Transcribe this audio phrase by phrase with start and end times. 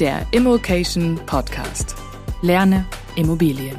[0.00, 1.94] der Immokation Podcast.
[2.40, 3.76] Lerne Immobilien.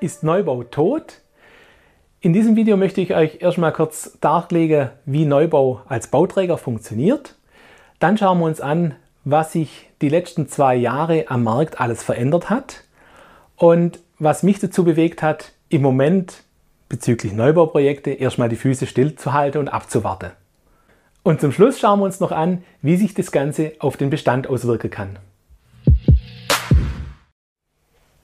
[0.00, 1.20] Ist Neubau tot?
[2.18, 7.36] In diesem Video möchte ich euch erstmal kurz darlegen, wie Neubau als Bauträger funktioniert.
[8.00, 12.50] Dann schauen wir uns an, was sich die letzten zwei Jahre am Markt alles verändert
[12.50, 12.82] hat
[13.54, 16.42] und was mich dazu bewegt hat, im Moment
[16.88, 20.32] bezüglich Neubauprojekte erstmal die Füße stillzuhalten und abzuwarten.
[21.24, 24.46] Und zum Schluss schauen wir uns noch an, wie sich das Ganze auf den Bestand
[24.46, 25.18] auswirken kann.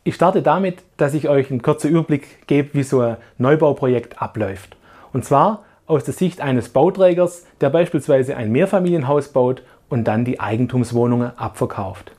[0.04, 4.76] Ich starte damit, dass ich euch einen kurzen Überblick gebe, wie so ein Neubauprojekt abläuft.
[5.14, 10.38] Und zwar aus der Sicht eines Bauträgers, der beispielsweise ein Mehrfamilienhaus baut und dann die
[10.38, 12.12] Eigentumswohnungen abverkauft.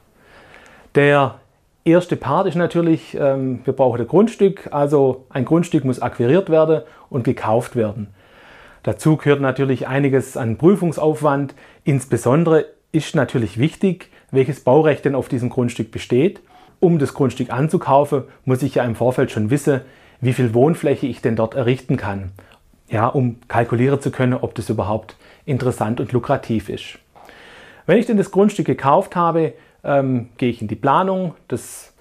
[0.96, 1.36] Der
[1.86, 6.82] erste Part ist natürlich, ähm, wir brauchen ein Grundstück, also ein Grundstück muss akquiriert werden
[7.12, 8.08] und gekauft werden.
[8.84, 11.54] Dazu gehört natürlich einiges an Prüfungsaufwand.
[11.84, 16.42] Insbesondere ist natürlich wichtig, welches Baurecht denn auf diesem Grundstück besteht.
[16.80, 19.82] Um das Grundstück anzukaufen, muss ich ja im Vorfeld schon wissen,
[20.20, 22.32] wie viel Wohnfläche ich denn dort errichten kann.
[22.90, 25.16] Ja, um kalkulieren zu können, ob das überhaupt
[25.46, 27.00] interessant und lukrativ ist.
[27.86, 31.36] Wenn ich denn das Grundstück gekauft habe, ähm, gehe ich in die Planung.
[31.48, 31.94] Das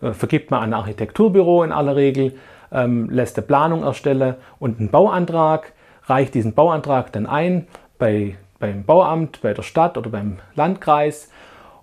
[0.00, 2.34] äh, vergibt man an ein Architekturbüro in aller Regel,
[2.72, 5.72] ähm, lässt eine Planung erstellen und einen Bauantrag,
[6.08, 7.66] reicht diesen Bauantrag dann ein
[7.98, 11.30] bei, beim Bauamt, bei der Stadt oder beim Landkreis.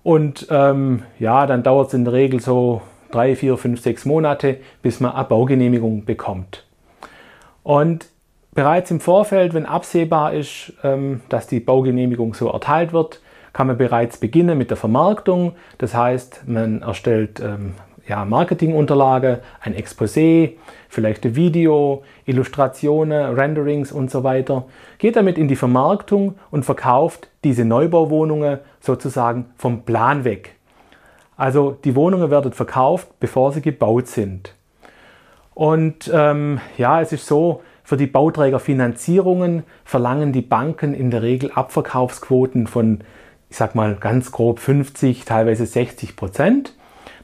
[0.04, 4.58] Und ähm, ja, dann dauert es in der Regel so drei, vier, fünf, sechs Monate,
[4.82, 6.66] bis man eine Baugenehmigung bekommt.
[7.64, 8.08] Und
[8.54, 13.22] bereits im Vorfeld, wenn absehbar ist, ähm, dass die Baugenehmigung so erteilt wird,
[13.54, 15.54] kann man bereits beginnen mit der Vermarktung.
[15.78, 17.76] Das heißt, man erstellt ähm,
[18.08, 20.53] ja, Marketingunterlage, ein Exposé,
[20.89, 24.66] vielleicht ein Video, Illustrationen, Renderings und so weiter.
[24.98, 30.56] Geht damit in die Vermarktung und verkauft diese Neubauwohnungen sozusagen vom Plan weg.
[31.38, 34.54] Also die Wohnungen werden verkauft, bevor sie gebaut sind.
[35.54, 41.52] Und ähm, ja, es ist so, für die Bauträgerfinanzierungen verlangen die Banken in der Regel
[41.52, 43.04] Abverkaufsquoten von
[43.49, 46.73] ich sag mal ganz grob 50, teilweise 60 Prozent.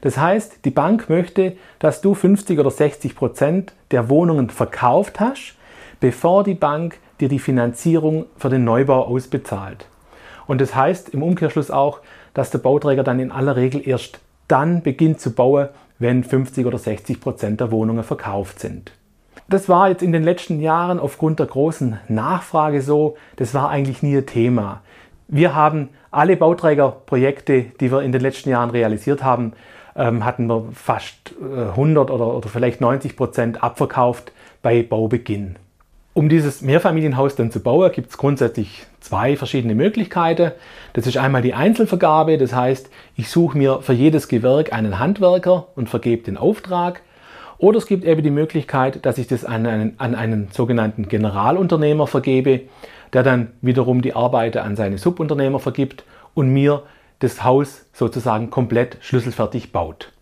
[0.02, 5.54] Das heißt, die Bank möchte, dass du 50 oder 60 Prozent der Wohnungen verkauft hast,
[6.00, 9.86] bevor die Bank dir die Finanzierung für den Neubau ausbezahlt.
[10.46, 12.00] Und das heißt im Umkehrschluss auch,
[12.34, 14.18] dass der Bauträger dann in aller Regel erst
[14.48, 15.68] dann beginnt zu bauen,
[16.00, 18.92] wenn 50 oder 60 Prozent der Wohnungen verkauft sind.
[19.48, 24.02] Das war jetzt in den letzten Jahren aufgrund der großen Nachfrage so, das war eigentlich
[24.02, 24.80] nie ein Thema.
[25.28, 29.52] Wir haben alle Bauträgerprojekte, die wir in den letzten Jahren realisiert haben,
[29.96, 34.32] ähm, hatten wir fast 100 äh, oder, oder vielleicht 90 Prozent abverkauft
[34.62, 35.56] bei Baubeginn.
[36.14, 40.52] Um dieses Mehrfamilienhaus dann zu bauen, gibt es grundsätzlich zwei verschiedene Möglichkeiten.
[40.92, 45.68] Das ist einmal die Einzelvergabe, das heißt, ich suche mir für jedes Gewerk einen Handwerker
[45.74, 47.00] und vergebe den Auftrag.
[47.56, 52.06] Oder es gibt eben die Möglichkeit, dass ich das an einen, an einen sogenannten Generalunternehmer
[52.06, 52.62] vergebe
[53.12, 56.04] der dann wiederum die Arbeiter an seine Subunternehmer vergibt
[56.34, 56.82] und mir
[57.22, 60.12] das Haus sozusagen komplett schlüsselfertig baut.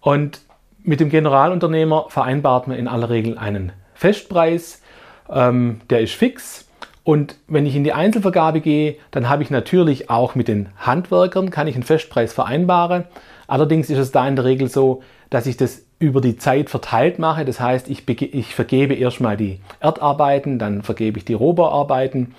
[0.00, 0.40] Und
[0.82, 4.82] mit dem Generalunternehmer vereinbart man in aller Regel einen Festpreis,
[5.30, 6.68] ähm, der ist fix.
[7.02, 11.50] Und wenn ich in die Einzelvergabe gehe, dann habe ich natürlich auch mit den Handwerkern,
[11.50, 13.04] kann ich einen Festpreis vereinbaren.
[13.46, 17.18] Allerdings ist es da in der Regel so, dass ich das über die Zeit verteilt
[17.18, 17.44] mache.
[17.44, 22.34] Das heißt, ich, ich vergebe erstmal die Erdarbeiten, dann vergebe ich die Rohbauarbeiten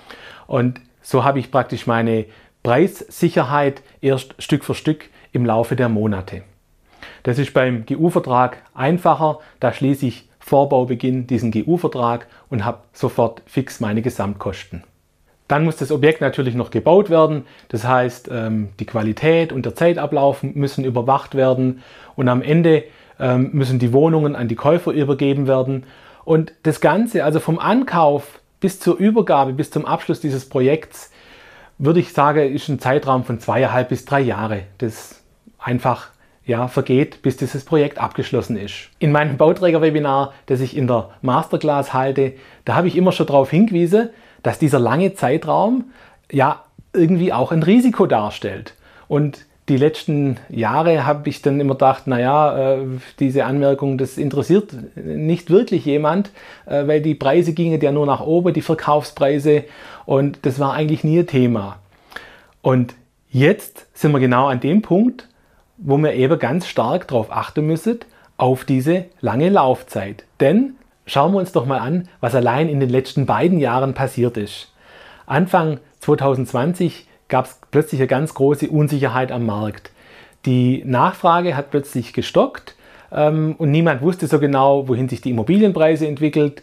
[0.48, 2.26] und so habe ich praktisch meine
[2.68, 6.42] Preissicherheit erst Stück für Stück im Laufe der Monate.
[7.24, 9.40] Das ist beim GU-Vertrag einfacher.
[9.62, 14.84] Da schließe ich vor Baubeginn diesen GU-Vertrag und habe sofort fix meine Gesamtkosten.
[15.48, 17.46] Dann muss das Objekt natürlich noch gebaut werden.
[17.70, 21.82] Das heißt, ähm, die Qualität und der Zeitablauf müssen überwacht werden.
[22.18, 22.84] Und am Ende
[23.18, 25.86] ähm, müssen die Wohnungen an die Käufer übergeben werden.
[26.26, 31.12] Und das Ganze, also vom Ankauf bis zur Übergabe, bis zum Abschluss dieses Projekts,
[31.78, 35.22] würde ich sagen, ist ein Zeitraum von zweieinhalb bis drei Jahre, das
[35.60, 36.10] einfach
[36.46, 38.90] ja, vergeht, bis dieses Projekt abgeschlossen ist.
[39.00, 42.34] In meinem Bauträger-Webinar, das ich in der Masterclass halte,
[42.64, 44.10] da habe ich immer schon darauf hingewiesen,
[44.44, 45.92] dass dieser lange Zeitraum
[46.32, 46.64] ja
[46.94, 48.76] irgendwie auch ein Risiko darstellt.
[49.10, 52.86] Und die letzten Jahre habe ich dann immer gedacht, naja, äh,
[53.20, 56.32] diese Anmerkung, das interessiert nicht wirklich jemand,
[56.66, 59.66] äh, weil die Preise gingen ja nur nach oben, die Verkaufspreise,
[60.06, 61.80] und das war eigentlich nie ein Thema.
[62.62, 62.96] Und
[63.30, 65.28] jetzt sind wir genau an dem Punkt,
[65.78, 68.00] wo wir eben ganz stark darauf achten müssen,
[68.38, 70.24] auf diese lange Laufzeit.
[70.40, 70.76] Denn
[71.06, 74.72] schauen wir uns doch mal an, was allein in den letzten beiden Jahren passiert ist.
[75.26, 79.92] Anfang 2020 gab es plötzlich eine ganz große Unsicherheit am Markt.
[80.46, 82.76] Die Nachfrage hat plötzlich gestockt
[83.12, 86.62] ähm, und niemand wusste so genau, wohin sich die Immobilienpreise entwickelt.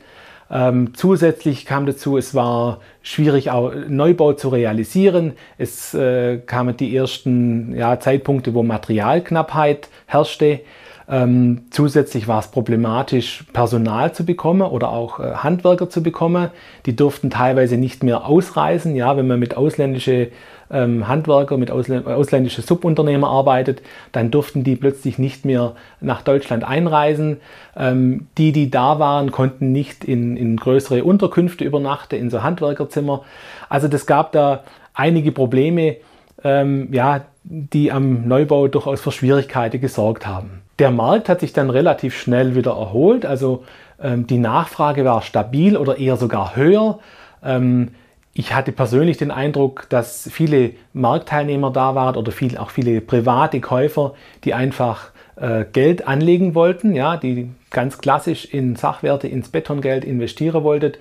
[0.50, 5.32] Ähm, zusätzlich kam dazu, es war schwierig, auch Neubau zu realisieren.
[5.58, 10.60] Es äh, kamen die ersten ja, Zeitpunkte, wo Materialknappheit herrschte.
[11.06, 16.50] Ähm, zusätzlich war es problematisch, Personal zu bekommen oder auch äh, Handwerker zu bekommen.
[16.86, 18.96] Die durften teilweise nicht mehr ausreisen.
[18.96, 20.28] Ja, wenn man mit ausländischen
[20.70, 23.82] ähm, Handwerker, mit ausländischen Subunternehmer arbeitet,
[24.12, 27.38] dann durften die plötzlich nicht mehr nach Deutschland einreisen.
[27.76, 33.22] Ähm, die, die da waren, konnten nicht in, in größere Unterkünfte übernachten, in so Handwerkerzimmer.
[33.68, 34.64] Also das gab da
[34.94, 35.96] einige Probleme,
[36.42, 40.62] ähm, ja, die am Neubau durchaus für Schwierigkeiten gesorgt haben.
[40.78, 43.64] Der Markt hat sich dann relativ schnell wieder erholt, also
[44.02, 46.98] ähm, die Nachfrage war stabil oder eher sogar höher.
[47.44, 47.90] Ähm,
[48.34, 53.60] ich hatte persönlich den Eindruck, dass viele Marktteilnehmer da waren oder viel, auch viele private
[53.60, 60.04] Käufer, die einfach äh, Geld anlegen wollten, ja, die ganz klassisch in Sachwerte, ins Betongeld
[60.04, 60.94] investieren wollten.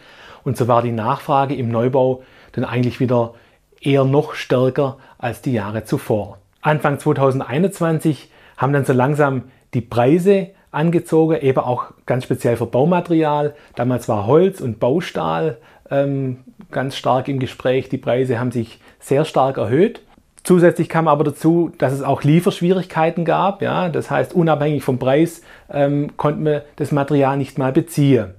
[0.43, 2.21] Und so war die Nachfrage im Neubau
[2.51, 3.33] dann eigentlich wieder
[3.81, 6.37] eher noch stärker als die Jahre zuvor.
[6.61, 13.55] Anfang 2021 haben dann so langsam die Preise angezogen, eben auch ganz speziell für Baumaterial.
[13.75, 15.57] Damals war Holz und Baustahl
[15.89, 16.39] ähm,
[16.71, 17.89] ganz stark im Gespräch.
[17.89, 20.01] Die Preise haben sich sehr stark erhöht.
[20.43, 23.61] Zusätzlich kam aber dazu, dass es auch Lieferschwierigkeiten gab.
[23.61, 23.87] Ja?
[23.89, 25.41] Das heißt, unabhängig vom Preis
[25.71, 28.31] ähm, konnten wir das Material nicht mal beziehen.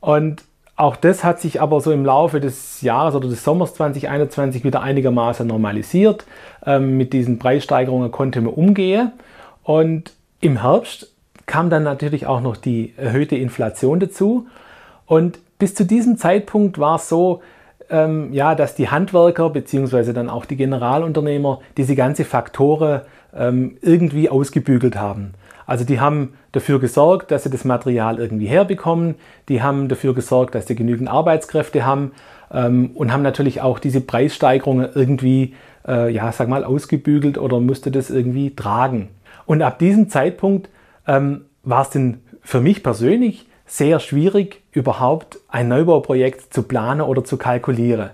[0.00, 0.44] Und
[0.76, 4.82] auch das hat sich aber so im Laufe des Jahres oder des Sommers 2021 wieder
[4.82, 6.24] einigermaßen normalisiert.
[6.66, 9.12] Ähm, mit diesen Preissteigerungen konnte man umgehen.
[9.62, 11.13] Und im Herbst
[11.46, 14.46] kam dann natürlich auch noch die erhöhte Inflation dazu.
[15.06, 17.42] Und bis zu diesem Zeitpunkt war es so,
[17.90, 20.12] ähm, ja, dass die Handwerker bzw.
[20.12, 23.02] dann auch die Generalunternehmer diese ganze Faktoren
[23.36, 25.34] ähm, irgendwie ausgebügelt haben.
[25.66, 29.14] Also die haben dafür gesorgt, dass sie das Material irgendwie herbekommen,
[29.48, 32.12] die haben dafür gesorgt, dass sie genügend Arbeitskräfte haben
[32.52, 35.54] ähm, und haben natürlich auch diese Preissteigerungen irgendwie,
[35.86, 39.08] äh, ja, sag mal, ausgebügelt oder musste das irgendwie tragen.
[39.46, 40.68] Und ab diesem Zeitpunkt
[41.06, 47.24] ähm, war es denn für mich persönlich sehr schwierig, überhaupt ein Neubauprojekt zu planen oder
[47.24, 48.10] zu kalkulieren.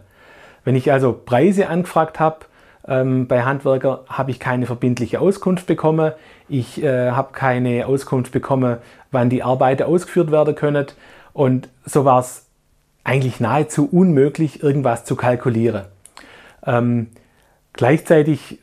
[0.65, 2.41] Wenn ich also Preise angefragt habe
[2.87, 6.13] ähm, bei Handwerker, habe ich keine verbindliche Auskunft bekommen.
[6.49, 8.79] Ich äh, habe keine Auskunft bekommen,
[9.11, 10.87] wann die Arbeiten ausgeführt werden können.
[11.33, 12.47] Und so war es
[13.05, 15.85] eigentlich nahezu unmöglich, irgendwas zu kalkulieren.
[16.65, 17.09] Ähm,
[17.73, 18.59] gleichzeitig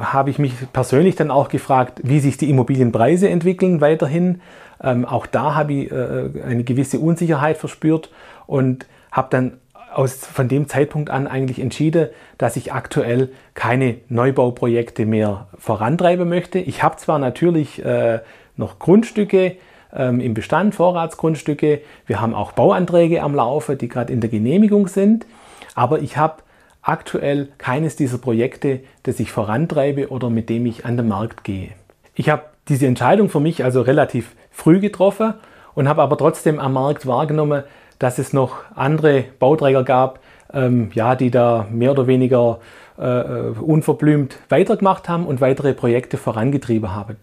[0.00, 4.40] habe ich mich persönlich dann auch gefragt, wie sich die Immobilienpreise entwickeln weiterhin.
[4.82, 8.10] Ähm, auch da habe ich äh, eine gewisse Unsicherheit verspürt
[8.46, 9.52] und habe dann
[9.92, 16.58] aus, von dem Zeitpunkt an eigentlich entschieden, dass ich aktuell keine Neubauprojekte mehr vorantreiben möchte.
[16.58, 18.20] Ich habe zwar natürlich äh,
[18.56, 19.56] noch Grundstücke
[19.94, 21.80] ähm, im Bestand, Vorratsgrundstücke.
[22.06, 25.26] Wir haben auch Bauanträge am Laufe, die gerade in der Genehmigung sind.
[25.74, 26.42] Aber ich habe
[26.88, 31.70] aktuell keines dieser Projekte, das ich vorantreibe oder mit dem ich an den Markt gehe.
[32.14, 35.34] Ich habe diese Entscheidung für mich also relativ früh getroffen
[35.74, 37.62] und habe aber trotzdem am Markt wahrgenommen,
[37.98, 40.20] dass es noch andere Bauträger gab,
[40.52, 42.60] ähm, ja, die da mehr oder weniger
[42.98, 47.16] äh, äh unverblümt weitergemacht haben und weitere Projekte vorangetrieben haben.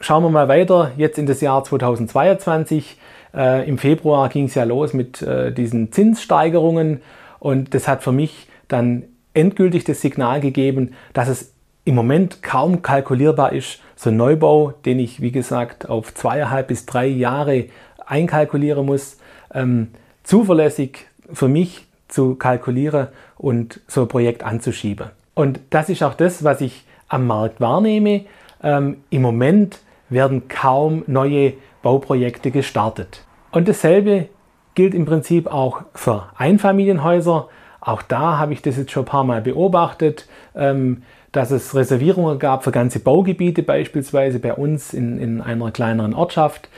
[0.00, 2.98] Schauen wir mal weiter, jetzt in das Jahr 2022.
[3.34, 7.00] Äh, Im Februar ging es ja los mit äh, diesen Zinssteigerungen
[7.40, 12.82] und das hat für mich dann endgültig das Signal gegeben, dass es im Moment kaum
[12.82, 17.66] kalkulierbar ist, so ein Neubau, den ich, wie gesagt, auf zweieinhalb bis drei Jahre
[18.06, 19.18] einkalkulieren muss,
[19.54, 19.88] ähm,
[20.22, 25.10] zuverlässig für mich zu kalkulieren und so ein Projekt anzuschieben.
[25.34, 28.24] Und das ist auch das, was ich am Markt wahrnehme.
[28.62, 33.24] Ähm, Im Moment werden kaum neue Bauprojekte gestartet.
[33.50, 34.28] Und dasselbe
[34.74, 37.48] gilt im Prinzip auch für Einfamilienhäuser.
[37.80, 42.38] Auch da habe ich das jetzt schon ein paar Mal beobachtet, ähm, dass es Reservierungen
[42.38, 46.68] gab für ganze Baugebiete, beispielsweise bei uns in, in einer kleineren Ortschaft.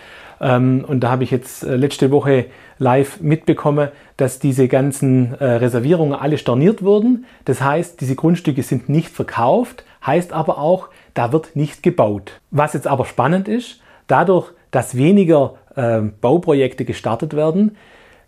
[0.41, 2.47] Ähm, und da habe ich jetzt äh, letzte Woche
[2.79, 7.27] live mitbekommen, dass diese ganzen äh, Reservierungen alle storniert wurden.
[7.45, 12.41] Das heißt, diese Grundstücke sind nicht verkauft, heißt aber auch, da wird nicht gebaut.
[12.51, 17.77] Was jetzt aber spannend ist, dadurch, dass weniger äh, Bauprojekte gestartet werden,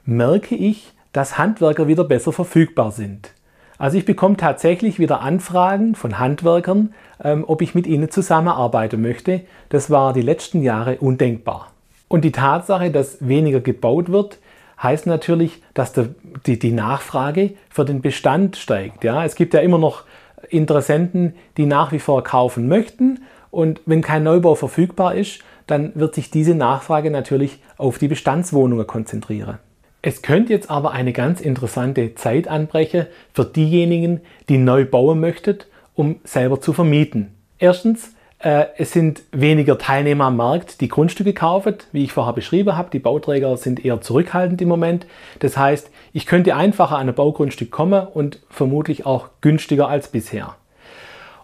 [0.04, 3.32] merke ich, dass Handwerker wieder besser verfügbar sind.
[3.78, 9.40] Also ich bekomme tatsächlich wieder Anfragen von Handwerkern, ähm, ob ich mit ihnen zusammenarbeiten möchte.
[9.70, 11.72] Das war die letzten Jahre undenkbar.
[12.08, 14.38] Und die Tatsache, dass weniger gebaut wird,
[14.82, 16.10] heißt natürlich, dass der,
[16.46, 19.04] die, die Nachfrage für den Bestand steigt.
[19.04, 19.24] Ja?
[19.24, 20.04] Es gibt ja immer noch
[20.48, 23.20] Interessenten, die nach wie vor kaufen möchten.
[23.50, 28.86] Und wenn kein Neubau verfügbar ist, dann wird sich diese Nachfrage natürlich auf die Bestandswohnungen
[28.86, 29.58] konzentrieren.
[30.04, 35.58] Es könnte jetzt aber eine ganz interessante Zeit anbrechen für diejenigen, die neu bauen möchten,
[35.94, 37.32] um selber zu vermieten.
[37.58, 42.76] Erstens, äh, es sind weniger Teilnehmer am Markt, die Grundstücke kaufen, wie ich vorher beschrieben
[42.76, 42.90] habe.
[42.90, 45.06] Die Bauträger sind eher zurückhaltend im Moment.
[45.38, 50.56] Das heißt, ich könnte einfacher an ein Baugrundstück kommen und vermutlich auch günstiger als bisher.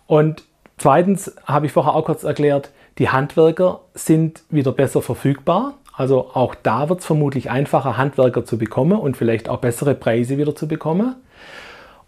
[0.08, 0.42] Und
[0.78, 5.74] zweitens habe ich vorher auch kurz erklärt, die Handwerker sind wieder besser verfügbar.
[5.98, 10.38] Also auch da wird es vermutlich einfacher, Handwerker zu bekommen und vielleicht auch bessere Preise
[10.38, 11.16] wieder zu bekommen.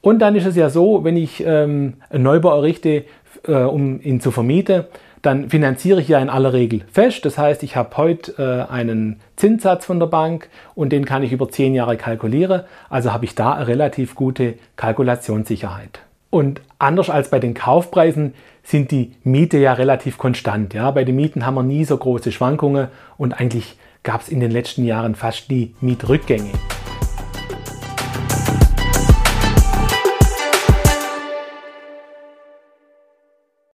[0.01, 3.05] Und dann ist es ja so, wenn ich ähm, einen Neubau errichte,
[3.49, 4.85] äh, um ihn zu vermieten,
[5.23, 7.25] dann finanziere ich ja in aller Regel fest.
[7.25, 11.33] Das heißt, ich habe heute äh, einen Zinssatz von der Bank und den kann ich
[11.33, 12.63] über zehn Jahre kalkulieren.
[12.91, 16.01] Also habe ich da eine relativ gute Kalkulationssicherheit.
[16.31, 20.75] Und anders als bei den Kaufpreisen sind die Miete ja relativ konstant.
[20.75, 20.91] Ja?
[20.93, 24.51] Bei den Mieten haben wir nie so große Schwankungen und eigentlich gab es in den
[24.51, 26.53] letzten Jahren fast nie Mietrückgänge.